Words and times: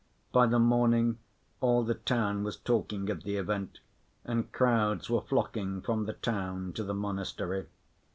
By 0.31 0.47
the 0.47 0.57
morning 0.57 1.19
all 1.59 1.83
the 1.83 1.93
town 1.93 2.43
was 2.43 2.57
talking 2.57 3.11
of 3.11 3.21
the 3.21 3.35
event, 3.35 3.81
and 4.25 4.51
crowds 4.51 5.11
were 5.11 5.21
flocking 5.21 5.79
from 5.83 6.05
the 6.05 6.13
town 6.13 6.73
to 6.73 6.83
the 6.83 6.95
monastery. 6.95 7.67